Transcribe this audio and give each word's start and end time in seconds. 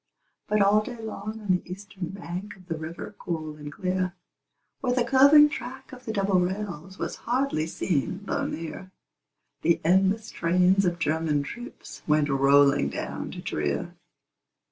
But 0.47 0.63
all 0.63 0.81
day 0.81 0.95
long 0.97 1.39
on 1.41 1.51
the 1.53 1.71
eastern 1.71 2.09
bank 2.09 2.55
Of 2.55 2.65
the 2.65 2.75
river 2.75 3.13
cool 3.19 3.55
and 3.55 3.71
clear, 3.71 4.15
Where 4.79 4.93
the 4.95 5.03
curving 5.03 5.47
track 5.47 5.91
of 5.93 6.05
the 6.05 6.11
double 6.11 6.39
rails 6.39 6.97
Was 6.97 7.17
hardly 7.17 7.67
seen 7.67 8.21
though 8.25 8.47
near, 8.47 8.89
The 9.61 9.79
endless 9.85 10.31
trains 10.31 10.85
of 10.85 10.97
German 10.97 11.43
troops 11.43 12.01
Went 12.07 12.29
rolling 12.29 12.89
down 12.89 13.29
to 13.29 13.43
Trier. 13.43 13.93